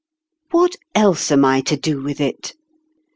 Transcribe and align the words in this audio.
"What 0.49 0.77
else 0.95 1.31
am 1.31 1.45
I 1.45 1.61
to 1.61 1.77
do 1.77 2.01
with 2.01 2.19
it 2.19 2.55